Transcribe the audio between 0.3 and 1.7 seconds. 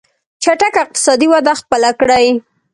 چټکه اقتصادي وده